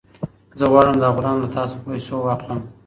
[0.59, 2.59] زه غواړم دا غلام له تا څخه په پیسو واخیستم.